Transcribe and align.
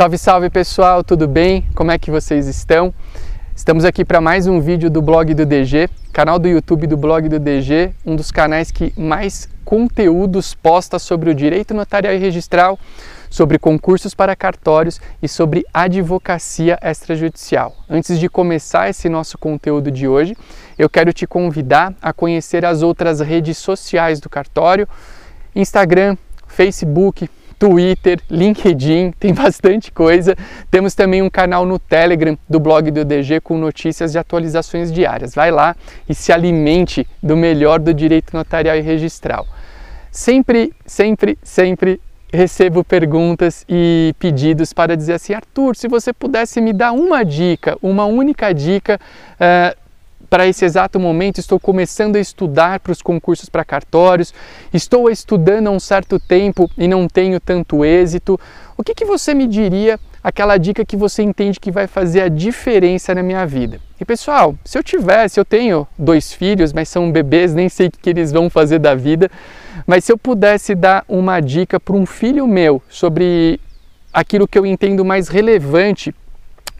Salve, 0.00 0.16
salve 0.16 0.48
pessoal, 0.48 1.04
tudo 1.04 1.28
bem? 1.28 1.66
Como 1.74 1.90
é 1.90 1.98
que 1.98 2.10
vocês 2.10 2.46
estão? 2.46 2.94
Estamos 3.54 3.84
aqui 3.84 4.02
para 4.02 4.18
mais 4.18 4.46
um 4.46 4.58
vídeo 4.58 4.88
do 4.88 5.02
blog 5.02 5.34
do 5.34 5.44
DG, 5.44 5.90
canal 6.10 6.38
do 6.38 6.48
YouTube 6.48 6.86
do 6.86 6.96
blog 6.96 7.28
do 7.28 7.38
DG, 7.38 7.92
um 8.06 8.16
dos 8.16 8.30
canais 8.30 8.70
que 8.70 8.98
mais 8.98 9.46
conteúdos 9.62 10.54
posta 10.54 10.98
sobre 10.98 11.28
o 11.28 11.34
direito 11.34 11.74
notarial 11.74 12.14
e 12.14 12.16
registral, 12.16 12.78
sobre 13.28 13.58
concursos 13.58 14.14
para 14.14 14.34
cartórios 14.34 14.98
e 15.22 15.28
sobre 15.28 15.66
advocacia 15.74 16.78
extrajudicial. 16.80 17.76
Antes 17.86 18.18
de 18.18 18.26
começar 18.26 18.88
esse 18.88 19.06
nosso 19.06 19.36
conteúdo 19.36 19.90
de 19.90 20.08
hoje, 20.08 20.34
eu 20.78 20.88
quero 20.88 21.12
te 21.12 21.26
convidar 21.26 21.92
a 22.00 22.10
conhecer 22.10 22.64
as 22.64 22.80
outras 22.80 23.20
redes 23.20 23.58
sociais 23.58 24.18
do 24.18 24.30
cartório, 24.30 24.88
Instagram, 25.54 26.16
Facebook, 26.46 27.28
Twitter, 27.60 28.18
LinkedIn, 28.30 29.12
tem 29.20 29.34
bastante 29.34 29.92
coisa. 29.92 30.34
Temos 30.70 30.94
também 30.94 31.20
um 31.20 31.28
canal 31.28 31.66
no 31.66 31.78
Telegram 31.78 32.36
do 32.48 32.58
blog 32.58 32.90
do 32.90 33.04
DG 33.04 33.38
com 33.40 33.58
notícias 33.58 34.14
e 34.14 34.18
atualizações 34.18 34.90
diárias. 34.90 35.34
Vai 35.34 35.50
lá 35.50 35.76
e 36.08 36.14
se 36.14 36.32
alimente 36.32 37.06
do 37.22 37.36
melhor 37.36 37.78
do 37.78 37.92
direito 37.92 38.34
notarial 38.34 38.76
e 38.76 38.80
registral. 38.80 39.46
Sempre, 40.10 40.72
sempre, 40.86 41.38
sempre 41.42 42.00
recebo 42.32 42.82
perguntas 42.82 43.64
e 43.68 44.14
pedidos 44.18 44.72
para 44.72 44.96
dizer 44.96 45.14
assim, 45.14 45.34
Arthur, 45.34 45.76
se 45.76 45.86
você 45.86 46.12
pudesse 46.12 46.60
me 46.60 46.72
dar 46.72 46.92
uma 46.92 47.24
dica, 47.24 47.76
uma 47.82 48.06
única 48.06 48.54
dica 48.54 48.98
uh, 49.34 49.79
para 50.30 50.46
esse 50.46 50.64
exato 50.64 51.00
momento 51.00 51.38
estou 51.38 51.58
começando 51.58 52.14
a 52.14 52.20
estudar 52.20 52.78
para 52.78 52.92
os 52.92 53.02
concursos 53.02 53.48
para 53.48 53.64
cartórios, 53.64 54.32
estou 54.72 55.10
estudando 55.10 55.66
há 55.66 55.70
um 55.72 55.80
certo 55.80 56.20
tempo 56.20 56.70
e 56.78 56.86
não 56.86 57.08
tenho 57.08 57.40
tanto 57.40 57.84
êxito. 57.84 58.38
O 58.78 58.84
que, 58.84 58.94
que 58.94 59.04
você 59.04 59.34
me 59.34 59.48
diria, 59.48 59.98
aquela 60.22 60.56
dica 60.56 60.84
que 60.84 60.96
você 60.96 61.24
entende 61.24 61.58
que 61.58 61.72
vai 61.72 61.88
fazer 61.88 62.22
a 62.22 62.28
diferença 62.28 63.12
na 63.12 63.24
minha 63.24 63.44
vida? 63.44 63.80
E 64.00 64.04
pessoal, 64.04 64.54
se 64.64 64.78
eu 64.78 64.84
tivesse, 64.84 65.40
eu 65.40 65.44
tenho 65.44 65.86
dois 65.98 66.32
filhos, 66.32 66.72
mas 66.72 66.88
são 66.88 67.10
bebês, 67.10 67.52
nem 67.52 67.68
sei 67.68 67.88
o 67.88 67.90
que 67.90 68.08
eles 68.08 68.30
vão 68.30 68.48
fazer 68.48 68.78
da 68.78 68.94
vida, 68.94 69.28
mas 69.84 70.04
se 70.04 70.12
eu 70.12 70.16
pudesse 70.16 70.76
dar 70.76 71.04
uma 71.08 71.40
dica 71.40 71.80
para 71.80 71.96
um 71.96 72.06
filho 72.06 72.46
meu 72.46 72.80
sobre 72.88 73.60
aquilo 74.12 74.46
que 74.46 74.58
eu 74.58 74.64
entendo 74.64 75.04
mais 75.04 75.26
relevante 75.26 76.14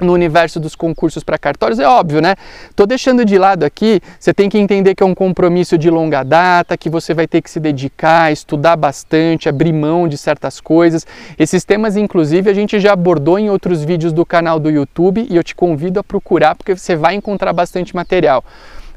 no 0.01 0.13
universo 0.13 0.59
dos 0.59 0.75
concursos 0.75 1.23
para 1.23 1.39
cartórios, 1.39 1.79
é 1.79 1.87
óbvio, 1.87 2.21
né? 2.21 2.35
Tô 2.75 2.87
deixando 2.87 3.25
de 3.25 3.39
lado 3.39 3.65
aqui, 3.65 4.01
você 4.19 4.33
tem 4.33 4.49
que 4.49 4.59
entender 4.59 4.95
que 4.95 5.03
é 5.03 5.07
um 5.07 5.15
compromisso 5.15 5.77
de 5.77 5.91
longa 5.91 6.23
data, 6.23 6.77
que 6.77 6.89
você 6.89 7.15
vai 7.15 7.27
ter 7.27 7.43
que 7.43 7.51
se 7.51 7.61
dedicar, 7.61 8.33
estudar 8.33 8.77
bastante, 8.77 9.49
abrir 9.49 9.73
mão 9.73 10.09
de 10.09 10.17
certas 10.17 10.61
coisas. 10.61 11.07
Esses 11.39 11.65
temas, 11.65 11.97
inclusive, 11.97 12.51
a 12.51 12.55
gente 12.55 12.81
já 12.81 12.93
abordou 12.93 13.39
em 13.39 13.51
outros 13.51 13.85
vídeos 13.85 14.13
do 14.13 14.25
canal 14.25 14.59
do 14.59 14.71
YouTube 14.71 15.27
e 15.29 15.37
eu 15.37 15.45
te 15.45 15.55
convido 15.55 16.01
a 16.01 16.05
procurar 16.05 16.55
porque 16.55 16.77
você 16.77 16.97
vai 16.97 17.15
encontrar 17.15 17.53
bastante 17.53 17.95
material. 17.95 18.45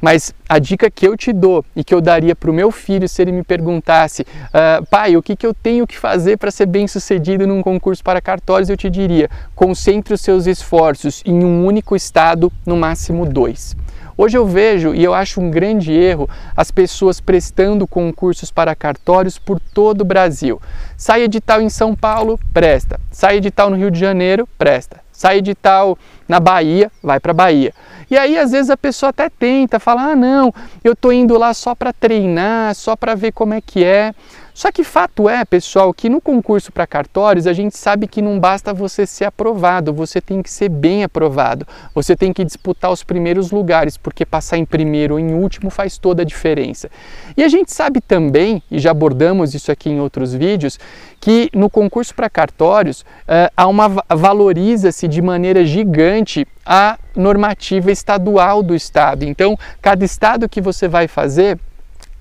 Mas 0.04 0.34
a 0.50 0.59
dica 0.59 0.92
que 0.92 1.08
eu 1.08 1.16
te 1.16 1.32
dou 1.32 1.64
e 1.73 1.82
que 1.82 1.96
eu 1.96 2.02
daria 2.02 2.36
para 2.36 2.52
o 2.52 2.54
meu 2.54 2.72
filho 2.72 3.08
se 3.08 3.22
ele 3.22 3.32
me 3.32 3.42
perguntasse, 3.42 4.23
uh, 4.23 4.86
pai, 4.88 5.16
o 5.16 5.23
que, 5.23 5.34
que 5.34 5.48
eu 5.48 5.54
tenho 5.54 5.88
que 5.88 5.98
fazer 5.98 6.36
para 6.36 6.52
ser 6.52 6.66
bem 6.66 6.90
sucedido 6.90 7.48
num 7.48 7.64
concurso 7.64 8.04
para 8.04 8.20
cartórios, 8.20 8.70
eu 8.70 8.76
te 8.76 8.90
diria: 8.90 9.30
concentre 9.56 10.14
os 10.14 10.20
seus 10.20 10.46
esforços 10.46 11.24
em 11.26 11.46
um 11.46 11.66
único 11.66 11.96
estado, 11.96 12.52
no 12.66 12.76
máximo 12.76 13.26
dois. 13.26 13.78
Hoje 14.16 14.38
eu 14.38 14.45
vejo 14.45 14.94
e 14.94 15.03
eu 15.03 15.14
acho 15.14 15.42
um 15.42 15.50
grande 15.50 15.92
erro 15.92 16.30
as 16.56 16.69
pessoas 16.69 17.19
prestando 17.19 17.88
concursos 17.88 18.52
para 18.52 18.75
cartórios 18.75 19.39
por 19.39 19.59
todo 19.59 20.02
o 20.02 20.06
Brasil. 20.06 20.61
Sai 20.95 21.23
edital 21.23 21.61
em 21.61 21.69
São 21.69 21.95
Paulo, 21.95 22.39
presta. 22.53 23.00
Sai 23.11 23.38
edital 23.38 23.69
no 23.69 23.75
Rio 23.75 23.89
de 23.89 24.00
Janeiro, 24.00 24.47
presta. 24.58 25.01
Sai 25.12 25.38
edital 25.38 25.97
na 26.28 26.40
Bahia, 26.40 26.91
vai 27.01 27.19
para 27.19 27.34
Bahia. 27.34 27.74
E 28.09 28.18
aí 28.18 28.38
às 28.38 28.51
vezes 28.51 28.69
a 28.69 28.78
pessoa 28.78 29.09
até 29.09 29.29
tenta 29.29 29.79
falar: 29.79 30.12
"Ah, 30.12 30.16
não, 30.16 30.53
eu 30.84 30.95
tô 30.95 31.12
indo 31.12 31.38
lá 31.38 31.53
só 31.53 31.74
para 31.74 31.91
treinar, 31.91 32.75
só 32.75 32.95
para 32.95 33.16
ver 33.16 33.31
como 33.31 33.53
é 33.53 33.62
que 33.62 33.84
é". 33.84 34.13
Só 34.53 34.72
que 34.72 34.84
fato 34.84 35.28
é, 35.28 35.44
pessoal, 35.44 35.91
que 35.94 36.08
no 36.08 36.22
concurso 36.22 36.72
para 36.72 36.86
cartórios 36.86 37.47
a 37.47 37.53
gente 37.53 37.75
sabe 37.75 38.08
que 38.08 38.22
não 38.22 38.40
basta 38.40 38.74
você 38.74 39.06
ser 39.06 39.25
aprovado, 39.25 39.91
você 39.91 40.22
tem 40.22 40.44
que 40.44 40.50
ser 40.50 40.69
bem 40.69 41.03
aprovado. 41.03 41.68
Você 41.96 42.16
tem 42.16 42.31
que 42.31 42.44
disputar 42.44 42.92
os 42.92 43.03
primeiros 43.03 43.50
lugares, 43.50 43.97
porque 43.97 44.25
passar 44.25 44.58
em 44.58 44.66
primeiro 44.66 45.16
ou 45.16 45.19
em 45.19 45.34
último 45.34 45.72
faz 45.72 45.97
toda 45.97 46.22
a 46.22 46.25
diferença. 46.25 46.90
E 47.36 47.44
a 47.44 47.47
gente 47.47 47.74
sabe 47.74 48.00
também, 48.00 48.62
e 48.69 48.78
já 48.78 48.92
abordamos 48.92 49.56
isso 49.56 49.72
aqui 49.72 49.90
em 49.90 50.00
outros 50.00 50.34
vídeos, 50.34 50.80
que 51.19 51.50
no 51.53 51.69
concurso 51.69 52.13
para 52.13 52.30
cartórios 52.30 53.02
uh, 53.02 53.50
há 53.58 53.68
uma 53.68 53.88
valoriza-se 54.09 55.08
de 55.08 55.22
maneira 55.22 55.66
gigante 55.66 56.46
a 56.66 56.97
normativa 57.16 57.92
estadual 57.92 58.62
do 58.62 58.75
estado. 58.75 59.24
Então, 59.24 59.58
cada 59.81 60.06
estado 60.06 60.47
que 60.47 60.62
você 60.62 60.88
vai 60.88 61.08
fazer 61.08 61.58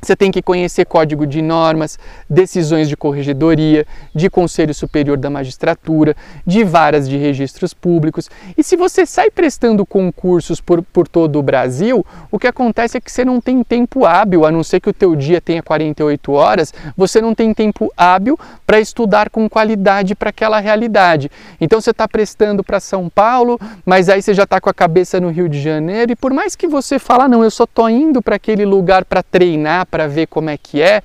você 0.03 0.17
tem 0.17 0.33
que 0.33 0.43
conhecer 0.43 0.85
código 0.85 1.25
de 1.25 1.41
normas, 1.41 1.97
decisões 2.29 2.89
de 2.89 2.97
corregedoria, 2.97 3.87
de 4.13 4.29
Conselho 4.29 4.75
Superior 4.75 5.17
da 5.17 5.31
Magistratura, 5.31 6.17
de 6.45 6.65
varas 6.65 7.09
de 7.09 7.17
registros 7.17 7.73
públicos. 7.73 8.29
E 8.59 8.65
se 8.65 8.77
você 8.77 9.07
sai 9.07 9.31
prestando 9.31 9.87
concursos 9.87 10.61
por, 10.61 10.83
por 10.83 11.07
todo 11.07 11.39
o 11.39 11.43
Brasil, 11.43 12.05
o 12.33 12.39
que 12.39 12.49
acontece 12.49 12.97
é 12.97 13.01
que 13.01 13.13
você 13.13 13.25
não 13.25 13.41
tem 13.41 13.63
tempo 13.63 14.05
hábil, 14.05 14.45
a 14.45 14.51
não 14.51 14.65
ser 14.65 14.81
que 14.81 14.91
o 14.91 14.93
teu 14.93 15.15
dia 15.15 15.41
tenha 15.41 15.63
48 15.63 16.33
horas, 16.33 16.75
você 16.97 17.21
não 17.21 17.33
tem 17.33 17.55
tempo 17.55 17.93
hábil 17.97 18.37
para 18.67 18.81
estudar 18.81 19.31
com 19.31 19.49
qualidade 19.49 20.17
para 20.17 20.31
aquela 20.31 20.59
realidade. 20.59 21.31
Então 21.61 21.81
você 21.81 21.91
está 21.91 22.09
prestando 22.09 22.65
para 22.65 22.81
São 22.81 23.09
Paulo, 23.09 23.57
mas 23.87 24.09
aí 24.09 24.21
você 24.21 24.35
já 24.35 24.43
está 24.43 24.61
com 24.61 24.69
a 24.69 24.75
cabeça 24.75 25.21
no 25.21 25.31
Rio 25.31 25.49
de 25.49 25.61
Janeiro, 25.61 26.11
e 26.11 26.17
por 26.17 26.33
mais 26.33 26.57
que 26.57 26.67
você 26.67 26.99
fale, 26.99 27.23
ah, 27.23 27.29
não, 27.29 27.45
eu 27.45 27.51
só 27.53 27.65
estou 27.65 27.89
indo 27.89 28.21
para 28.21 28.35
aquele 28.35 28.65
lugar 28.65 29.05
para 29.05 29.23
treinar, 29.23 29.87
para 29.93 30.07
ver 30.07 30.27
como 30.27 30.49
é 30.49 30.57
que 30.57 30.81
é, 30.81 31.03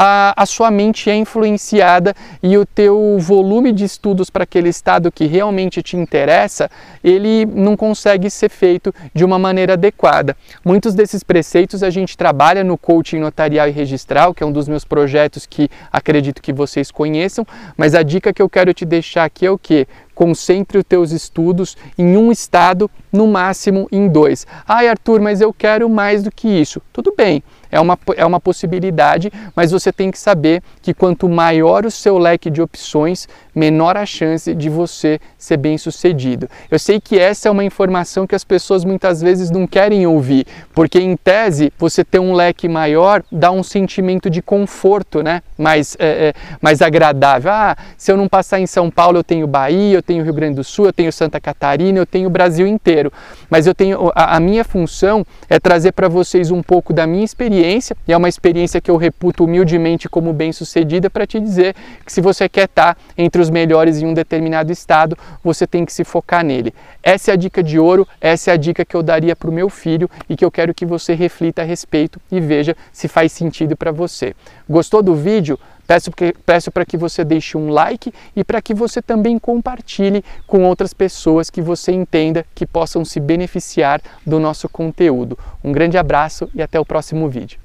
a, 0.00 0.32
a, 0.40 0.46
sua 0.46 0.70
mente 0.70 1.10
é 1.10 1.16
influenciada 1.16 2.14
e 2.40 2.56
o 2.56 2.64
teu 2.64 3.16
volume 3.18 3.72
de 3.72 3.82
estudos 3.82 4.30
para 4.30 4.44
aquele 4.44 4.68
estado 4.68 5.10
que 5.10 5.26
realmente 5.26 5.82
te 5.82 5.96
interessa, 5.96 6.70
ele 7.02 7.44
não 7.44 7.76
consegue 7.76 8.30
ser 8.30 8.48
feito 8.48 8.94
de 9.12 9.24
uma 9.24 9.40
maneira 9.40 9.72
adequada. 9.72 10.36
Muitos 10.64 10.94
desses 10.94 11.24
preceitos 11.24 11.82
a 11.82 11.90
gente 11.90 12.16
trabalha 12.16 12.62
no 12.62 12.78
coaching 12.78 13.18
notarial 13.18 13.66
e 13.66 13.72
registral, 13.72 14.32
que 14.32 14.44
é 14.44 14.46
um 14.46 14.52
dos 14.52 14.68
meus 14.68 14.84
projetos 14.84 15.44
que 15.46 15.68
acredito 15.90 16.40
que 16.40 16.52
vocês 16.52 16.92
conheçam, 16.92 17.44
mas 17.76 17.92
a 17.96 18.04
dica 18.04 18.32
que 18.32 18.40
eu 18.40 18.48
quero 18.48 18.72
te 18.72 18.84
deixar 18.84 19.24
aqui 19.24 19.46
é 19.46 19.50
o 19.50 19.58
que? 19.58 19.88
Concentre 20.14 20.78
os 20.78 20.84
teus 20.84 21.10
estudos 21.10 21.76
em 21.96 22.16
um 22.16 22.30
estado, 22.30 22.88
no 23.12 23.26
máximo 23.26 23.88
em 23.90 24.08
dois. 24.08 24.46
Ai, 24.66 24.88
Arthur, 24.88 25.20
mas 25.20 25.40
eu 25.40 25.52
quero 25.52 25.88
mais 25.88 26.22
do 26.22 26.30
que 26.30 26.48
isso. 26.48 26.80
Tudo 26.92 27.12
bem, 27.16 27.42
é 27.70 27.80
uma, 27.80 27.98
é 28.16 28.24
uma 28.24 28.40
possibilidade, 28.40 29.32
mas 29.54 29.70
você 29.70 29.92
tem 29.92 30.10
que 30.10 30.18
saber 30.18 30.62
que 30.82 30.94
quanto 30.94 31.28
maior 31.28 31.84
o 31.84 31.90
seu 31.90 32.18
leque 32.18 32.50
de 32.50 32.62
opções, 32.62 33.28
menor 33.54 33.96
a 33.96 34.06
chance 34.06 34.54
de 34.54 34.68
você 34.68 35.20
ser 35.36 35.56
bem 35.56 35.76
sucedido. 35.76 36.48
Eu 36.70 36.78
sei 36.78 37.00
que 37.00 37.18
essa 37.18 37.48
é 37.48 37.50
uma 37.50 37.64
informação 37.64 38.26
que 38.26 38.34
as 38.34 38.44
pessoas 38.44 38.84
muitas 38.84 39.20
vezes 39.20 39.50
não 39.50 39.66
querem 39.66 40.06
ouvir, 40.06 40.46
porque 40.74 40.98
em 40.98 41.16
tese 41.16 41.72
você 41.78 42.04
ter 42.04 42.18
um 42.18 42.32
leque 42.32 42.68
maior 42.68 43.22
dá 43.30 43.50
um 43.50 43.62
sentimento 43.62 44.30
de 44.30 44.40
conforto, 44.40 45.22
né? 45.22 45.42
mais, 45.58 45.96
é, 45.98 46.28
é, 46.28 46.34
mais 46.62 46.80
agradável. 46.80 47.50
Ah, 47.50 47.76
se 47.96 48.12
eu 48.12 48.16
não 48.16 48.28
passar 48.28 48.60
em 48.60 48.66
São 48.66 48.90
Paulo, 48.90 49.18
eu 49.18 49.24
tenho 49.24 49.46
Bahia, 49.46 49.96
eu 49.96 50.02
tenho 50.02 50.22
Rio 50.22 50.32
Grande 50.32 50.54
do 50.54 50.64
Sul, 50.64 50.86
eu 50.86 50.92
tenho 50.92 51.12
Santa 51.12 51.40
Catarina, 51.40 51.98
eu 51.98 52.06
tenho 52.06 52.28
o 52.28 52.30
Brasil 52.30 52.66
inteiro. 52.66 53.12
Mas 53.50 53.66
eu 53.66 53.74
tenho 53.74 54.12
a, 54.14 54.36
a 54.36 54.40
minha 54.40 54.64
função 54.64 55.26
é 55.48 55.58
trazer 55.58 55.92
para 55.92 56.08
vocês 56.08 56.50
um 56.50 56.62
pouco 56.62 56.92
da 56.92 57.06
minha 57.06 57.24
experiência, 57.24 57.57
e 58.06 58.12
é 58.12 58.16
uma 58.16 58.28
experiência 58.28 58.80
que 58.80 58.90
eu 58.90 58.96
reputo 58.96 59.44
humildemente 59.44 60.08
como 60.08 60.32
bem-sucedida 60.32 61.10
para 61.10 61.26
te 61.26 61.40
dizer 61.40 61.74
que 62.04 62.12
se 62.12 62.20
você 62.20 62.48
quer 62.48 62.64
estar 62.64 62.94
tá 62.94 63.00
entre 63.16 63.40
os 63.40 63.50
melhores 63.50 64.00
em 64.00 64.06
um 64.06 64.14
determinado 64.14 64.70
estado, 64.70 65.16
você 65.42 65.66
tem 65.66 65.84
que 65.84 65.92
se 65.92 66.04
focar 66.04 66.44
nele. 66.44 66.72
Essa 67.02 67.32
é 67.32 67.34
a 67.34 67.36
dica 67.36 67.62
de 67.62 67.78
ouro, 67.78 68.06
essa 68.20 68.50
é 68.50 68.54
a 68.54 68.56
dica 68.56 68.84
que 68.84 68.94
eu 68.94 69.02
daria 69.02 69.34
para 69.34 69.50
o 69.50 69.52
meu 69.52 69.68
filho 69.68 70.08
e 70.28 70.36
que 70.36 70.44
eu 70.44 70.50
quero 70.50 70.74
que 70.74 70.86
você 70.86 71.14
reflita 71.14 71.62
a 71.62 71.64
respeito 71.64 72.20
e 72.30 72.40
veja 72.40 72.76
se 72.92 73.08
faz 73.08 73.32
sentido 73.32 73.76
para 73.76 73.90
você. 73.90 74.34
Gostou 74.68 75.02
do 75.02 75.14
vídeo? 75.14 75.58
Peço, 75.88 76.10
peço 76.44 76.70
para 76.70 76.84
que 76.84 76.98
você 76.98 77.24
deixe 77.24 77.56
um 77.56 77.70
like 77.70 78.12
e 78.36 78.44
para 78.44 78.60
que 78.60 78.74
você 78.74 79.00
também 79.00 79.38
compartilhe 79.38 80.22
com 80.46 80.64
outras 80.64 80.92
pessoas 80.92 81.48
que 81.48 81.62
você 81.62 81.92
entenda 81.92 82.44
que 82.54 82.66
possam 82.66 83.06
se 83.06 83.18
beneficiar 83.18 84.02
do 84.26 84.38
nosso 84.38 84.68
conteúdo. 84.68 85.38
Um 85.64 85.72
grande 85.72 85.96
abraço 85.96 86.46
e 86.54 86.60
até 86.60 86.78
o 86.78 86.84
próximo 86.84 87.26
vídeo. 87.30 87.58